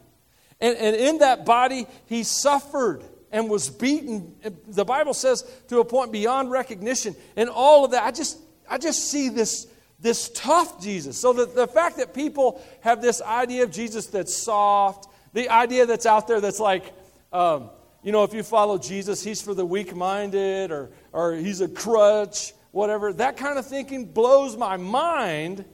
[0.61, 4.35] And, and in that body, he suffered and was beaten.
[4.43, 7.15] Eh, the Bible says to a point beyond recognition.
[7.35, 8.39] And all of that, I just,
[8.69, 9.67] I just see this,
[9.99, 11.17] this tough Jesus.
[11.17, 15.85] So the, the fact that people have this idea of Jesus that's soft, the idea
[15.85, 16.93] that's out there that's like,
[17.33, 17.69] um,
[18.01, 21.67] you know, if you follow Jesus, he's for the weak minded or, or he's a
[21.67, 23.13] crutch whatever.
[23.13, 25.65] That kind of thinking blows my mind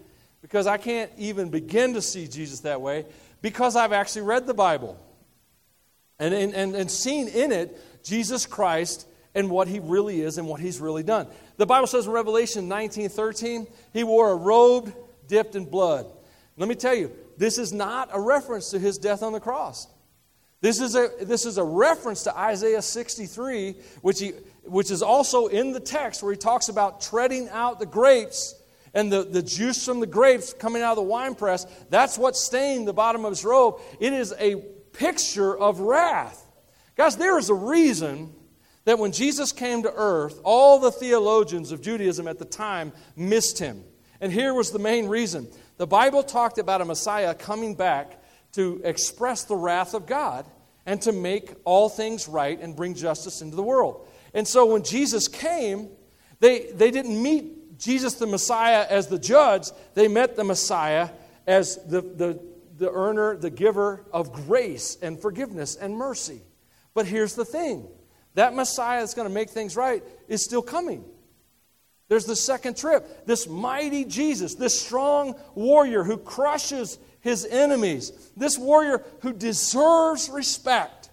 [0.42, 3.06] because I can't even begin to see Jesus that way
[3.42, 4.98] because I've actually read the Bible
[6.20, 10.62] and, and, and seen in it Jesus Christ and what he really is and what
[10.62, 11.28] he's really done.
[11.58, 14.94] The Bible says in Revelation 19 13, he wore a robe
[15.28, 16.08] dipped in blood.
[16.58, 19.88] Let me tell you, this is not a reference to his death on the cross.
[20.62, 24.30] This is a, this is a reference to Isaiah 63, which, he,
[24.64, 28.56] which is also in the text where he talks about treading out the grapes
[28.94, 31.68] and the, the juice from the grapes coming out of the winepress.
[31.90, 33.80] That's what stained the bottom of his robe.
[34.00, 34.56] It is a
[34.94, 36.42] picture of wrath.
[36.96, 38.34] Guys, there is a reason
[38.86, 43.60] that when Jesus came to earth, all the theologians of Judaism at the time missed
[43.60, 43.84] him.
[44.22, 45.48] And here was the main reason.
[45.78, 48.22] The Bible talked about a Messiah coming back
[48.54, 50.46] to express the wrath of God
[50.86, 54.08] and to make all things right and bring justice into the world.
[54.34, 55.90] And so when Jesus came,
[56.40, 61.10] they, they didn't meet Jesus the Messiah as the judge, they met the Messiah
[61.48, 62.40] as the, the,
[62.78, 66.42] the earner, the giver of grace and forgiveness and mercy.
[66.94, 67.88] But here's the thing
[68.36, 71.04] that Messiah that's going to make things right is still coming.
[72.08, 73.26] There's the second trip.
[73.26, 81.10] This mighty Jesus, this strong warrior who crushes his enemies, this warrior who deserves respect.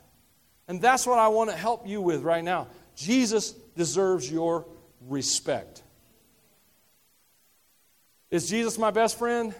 [0.69, 2.69] And that's what I want to help you with right now.
[2.95, 4.67] Jesus deserves your
[5.09, 5.83] respect.
[8.31, 9.55] Is Jesus my best friend?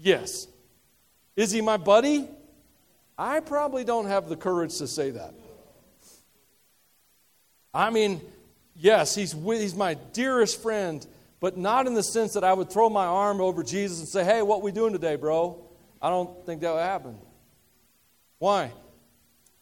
[0.00, 0.46] Yes.
[1.36, 2.28] Is he my buddy?
[3.16, 5.34] I probably don't have the courage to say that.
[7.72, 8.20] I mean,
[8.74, 11.06] yes, he's, he's my dearest friend,
[11.40, 14.24] but not in the sense that I would throw my arm over Jesus and say,
[14.24, 15.62] hey, what we doing today, bro?
[16.00, 17.18] I don't think that would happen.
[18.38, 18.72] Why?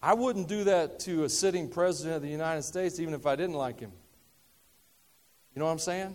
[0.02, 3.36] I wouldn't do that to a sitting president of the United States even if I
[3.36, 3.92] didn't like him.
[5.54, 6.14] You know what I'm saying?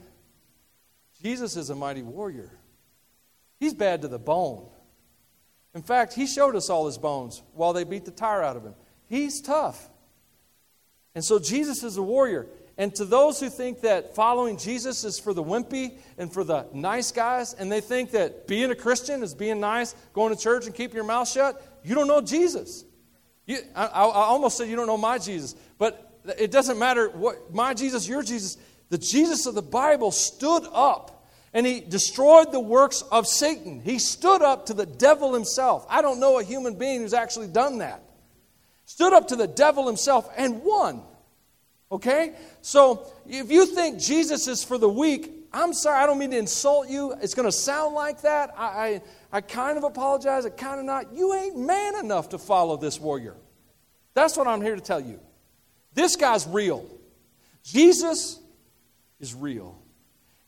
[1.22, 2.52] Jesus is a mighty warrior.
[3.60, 4.68] He's bad to the bone.
[5.74, 8.64] In fact, he showed us all his bones while they beat the tire out of
[8.64, 8.76] him.
[9.08, 9.90] He's tough.
[11.16, 12.48] And so Jesus is a warrior.
[12.78, 16.66] And to those who think that following Jesus is for the wimpy and for the
[16.74, 20.66] nice guys, and they think that being a Christian is being nice, going to church
[20.66, 22.86] and keeping your mouth shut, you don't know Jesus.
[23.46, 27.54] You, I, I almost said you don't know my Jesus, but it doesn't matter what
[27.54, 28.58] my Jesus, your Jesus.
[28.90, 33.82] The Jesus of the Bible stood up and he destroyed the works of Satan.
[33.82, 35.86] He stood up to the devil himself.
[35.90, 38.02] I don't know a human being who's actually done that
[38.92, 41.02] stood up to the devil himself and won.
[41.90, 42.34] Okay?
[42.62, 46.38] So if you think Jesus is for the weak, I'm sorry, I don't mean to
[46.38, 47.14] insult you.
[47.22, 48.54] It's going to sound like that.
[48.58, 49.02] I, I,
[49.32, 51.14] I kind of apologize, I kind of not.
[51.14, 53.38] You ain't man enough to follow this warrior.
[54.14, 55.22] That's what I'm here to tell you.
[55.94, 56.86] This guy's real.
[57.64, 58.42] Jesus
[59.22, 59.82] is real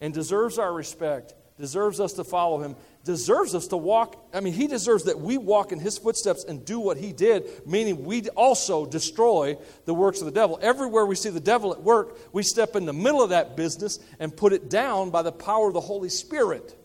[0.01, 4.29] and deserves our respect, deserves us to follow him, deserves us to walk.
[4.33, 7.67] I mean, he deserves that we walk in his footsteps and do what he did,
[7.67, 10.57] meaning we also destroy the works of the devil.
[10.61, 13.99] Everywhere we see the devil at work, we step in the middle of that business
[14.19, 16.77] and put it down by the power of the Holy Spirit.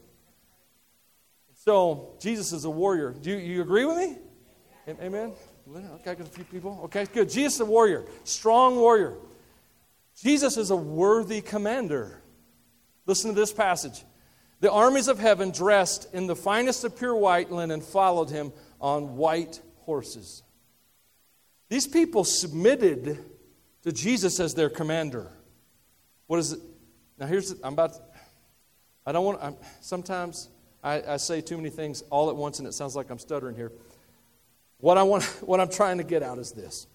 [1.65, 3.13] So, Jesus is a warrior.
[3.13, 4.17] Do you, you agree with me?
[4.89, 5.33] Amen?
[5.77, 6.81] Okay, I got a few people.
[6.85, 7.29] Okay, good.
[7.29, 9.15] Jesus is a warrior, strong warrior.
[10.17, 12.23] Jesus is a worthy commander.
[13.07, 14.03] Listen to this passage.
[14.61, 19.17] The armies of heaven, dressed in the finest of pure white linen, followed him on
[19.17, 20.43] white horses.
[21.69, 23.25] These people submitted
[23.83, 25.31] to Jesus as their commander.
[26.27, 26.61] What is it?
[27.19, 28.01] Now, here's, I'm about, to,
[29.07, 30.49] I don't want, I'm, sometimes
[30.83, 33.57] I, I say too many things all at once and it sounds like I'm stuttering
[33.57, 33.73] here.
[34.79, 36.87] What, I want, what I'm trying to get out is this.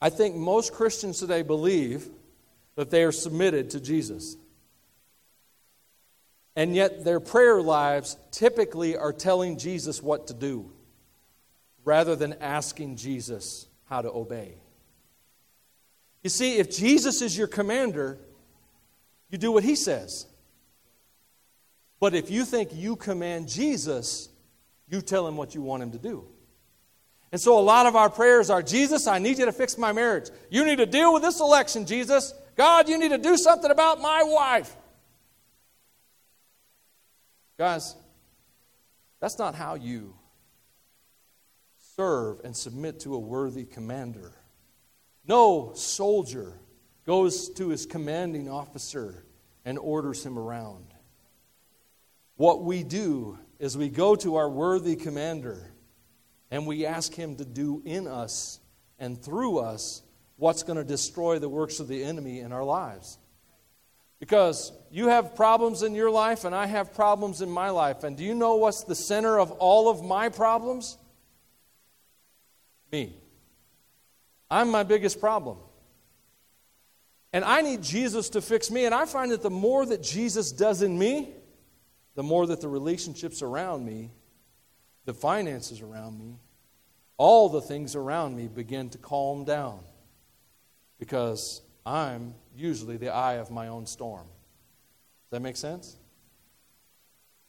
[0.00, 2.08] I think most Christians today believe
[2.74, 4.36] that they are submitted to Jesus.
[6.56, 10.72] And yet, their prayer lives typically are telling Jesus what to do
[11.84, 14.54] rather than asking Jesus how to obey.
[16.22, 18.18] You see, if Jesus is your commander,
[19.30, 20.26] you do what he says.
[22.00, 24.28] But if you think you command Jesus,
[24.88, 26.24] you tell him what you want him to do.
[27.32, 29.92] And so a lot of our prayers are Jesus, I need you to fix my
[29.92, 30.30] marriage.
[30.50, 32.32] You need to deal with this election, Jesus.
[32.56, 34.74] God, you need to do something about my wife.
[37.58, 37.96] Guys,
[39.20, 40.14] that's not how you
[41.96, 44.32] serve and submit to a worthy commander.
[45.26, 46.60] No soldier
[47.06, 49.24] goes to his commanding officer
[49.64, 50.92] and orders him around.
[52.36, 55.72] What we do is we go to our worthy commander
[56.50, 58.60] and we ask him to do in us
[58.98, 60.02] and through us
[60.36, 63.18] what's going to destroy the works of the enemy in our lives.
[64.18, 68.02] Because you have problems in your life, and I have problems in my life.
[68.02, 70.96] And do you know what's the center of all of my problems?
[72.90, 73.14] Me.
[74.50, 75.58] I'm my biggest problem.
[77.32, 78.86] And I need Jesus to fix me.
[78.86, 81.34] And I find that the more that Jesus does in me,
[82.14, 84.10] the more that the relationships around me,
[85.04, 86.38] the finances around me,
[87.18, 89.80] all the things around me begin to calm down.
[90.98, 94.26] Because I'm usually the eye of my own storm.
[94.26, 95.96] Does that make sense?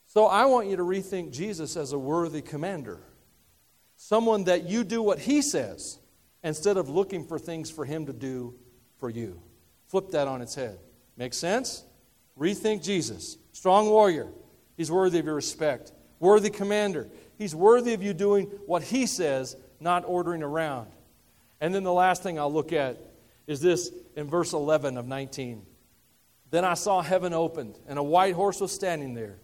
[0.06, 3.00] So I want you to rethink Jesus as a worthy commander,
[3.98, 6.00] someone that you do what he says
[6.44, 8.56] instead of looking for things for Him to do
[9.00, 9.42] for you.
[9.88, 10.80] Flip that on its head.
[11.18, 11.84] Make sense?
[12.40, 13.38] Rethink Jesus.
[13.52, 14.28] Strong warrior.
[14.76, 15.92] He's worthy of your respect.
[16.20, 17.10] Worthy commander.
[17.38, 20.90] He's worthy of you doing what He says, not ordering around.
[21.60, 22.98] And then the last thing I'll look at
[23.48, 25.66] is this in verse 11 of 19.
[26.50, 29.39] Then I saw heaven opened, and a white horse was standing there.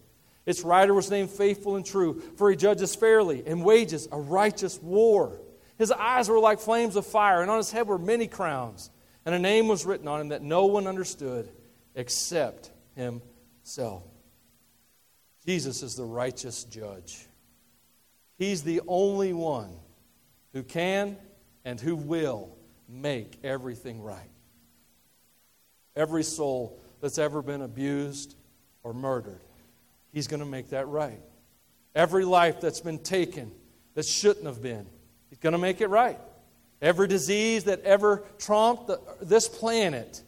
[0.46, 4.80] Its rider was named Faithful and True, for he judges fairly and wages a righteous
[4.80, 5.40] war.
[5.78, 8.90] His eyes were like flames of fire, and on his head were many crowns.
[9.26, 11.50] And a name was written on him that no one understood
[11.94, 14.04] except himself.
[15.46, 17.26] Jesus is the righteous judge.
[18.36, 19.76] He's the only one
[20.52, 21.16] who can
[21.64, 22.56] and who will
[22.94, 24.30] make everything right.
[25.96, 28.34] Every soul that's ever been abused
[28.82, 29.40] or murdered,
[30.12, 31.20] He's going to make that right.
[31.94, 33.50] Every life that's been taken
[33.94, 34.86] that shouldn't have been,
[35.28, 36.18] He's going to make it right.
[36.80, 40.22] Every disease that ever trumped the, this planet,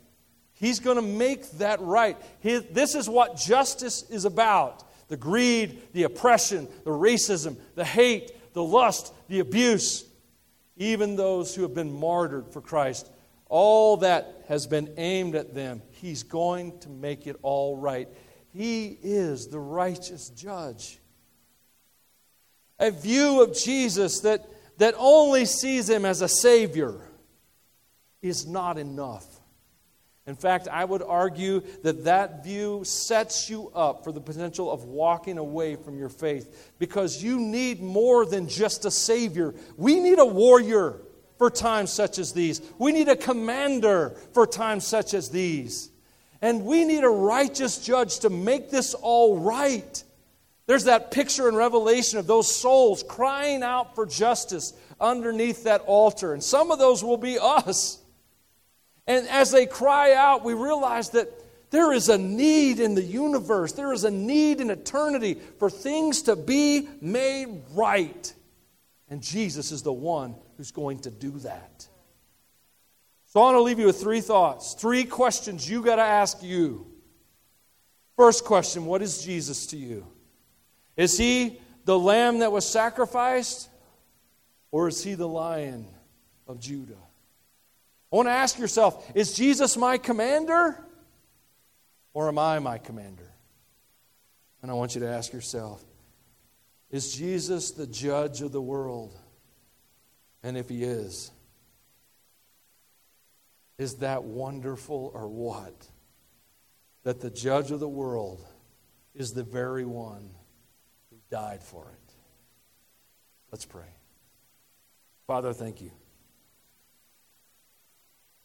[0.55, 2.17] He's going to make that right.
[2.43, 8.63] This is what justice is about the greed, the oppression, the racism, the hate, the
[8.63, 10.06] lust, the abuse
[10.77, 13.11] even those who have been martyred for Christ,
[13.49, 18.09] all that has been aimed at them, He's going to make it all right.
[18.53, 20.99] He is the righteous judge.
[22.79, 24.47] A view of Jesus that,
[24.79, 27.01] that only sees Him as a Savior
[28.21, 29.36] is not enough.
[30.27, 34.85] In fact, I would argue that that view sets you up for the potential of
[34.85, 39.55] walking away from your faith because you need more than just a Savior.
[39.77, 41.01] We need a warrior
[41.39, 45.91] for times such as these, we need a commander for times such as these.
[46.43, 50.03] And we need a righteous judge to make this all right.
[50.67, 56.33] There's that picture in Revelation of those souls crying out for justice underneath that altar.
[56.33, 57.99] And some of those will be us.
[59.07, 61.29] And as they cry out, we realize that
[61.71, 66.23] there is a need in the universe, there is a need in eternity for things
[66.23, 68.33] to be made right.
[69.09, 71.89] And Jesus is the one who's going to do that.
[73.27, 76.43] So I want to leave you with three thoughts, three questions you got to ask
[76.43, 76.87] you.
[78.17, 80.07] First question What is Jesus to you?
[80.97, 83.69] Is he the lamb that was sacrificed,
[84.71, 85.87] or is he the lion
[86.47, 86.95] of Judah?
[88.17, 90.83] I want to ask yourself is Jesus my commander
[92.15, 93.31] or am I my commander?
[94.63, 95.85] And I want you to ask yourself
[96.89, 99.15] is Jesus the judge of the world?
[100.43, 101.31] And if he is,
[103.77, 105.87] is that wonderful or what?
[107.03, 108.43] That the judge of the world
[109.15, 110.31] is the very one
[111.11, 112.15] who died for it.
[113.53, 113.93] Let's pray.
[115.27, 115.91] Father, thank you.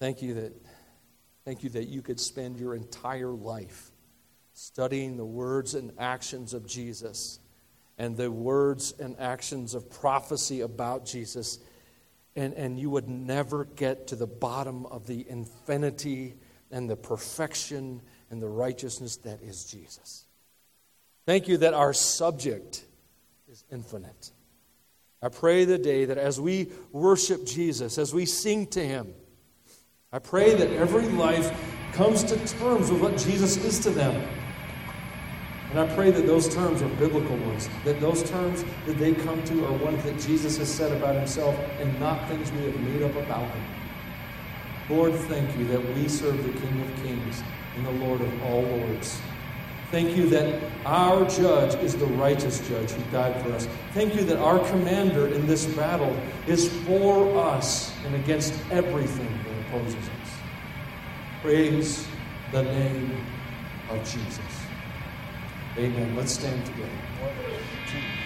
[0.01, 0.51] Thank you that,
[1.45, 3.91] thank you that you could spend your entire life
[4.51, 7.39] studying the words and actions of Jesus
[7.99, 11.59] and the words and actions of prophecy about Jesus.
[12.35, 16.33] And, and you would never get to the bottom of the infinity
[16.71, 20.25] and the perfection and the righteousness that is Jesus.
[21.27, 22.85] Thank you that our subject
[23.51, 24.31] is infinite.
[25.21, 29.13] I pray the day that as we worship Jesus, as we sing to him,
[30.13, 31.57] I pray that every life
[31.93, 34.21] comes to terms with what Jesus is to them.
[35.69, 39.41] And I pray that those terms are biblical ones, that those terms that they come
[39.45, 43.03] to are ones that Jesus has said about himself and not things we have made
[43.03, 43.63] up about him.
[44.89, 47.41] Lord, thank you that we serve the King of Kings
[47.77, 49.17] and the Lord of all lords.
[49.91, 53.65] Thank you that our judge is the righteous judge who died for us.
[53.93, 56.13] Thank you that our commander in this battle
[56.47, 59.39] is for us and against everything
[59.71, 60.31] opposes us.
[61.41, 62.07] Praise
[62.51, 63.25] the name
[63.89, 64.39] of Jesus.
[65.77, 66.13] Amen.
[66.15, 67.10] Let's stand together.